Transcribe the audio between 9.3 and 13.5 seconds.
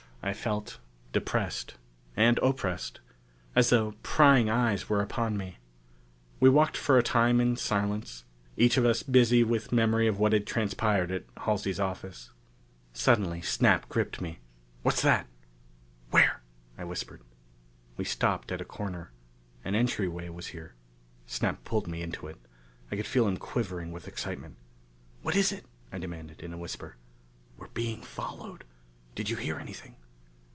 with memory of what had transpired at Halsey's office. Suddenly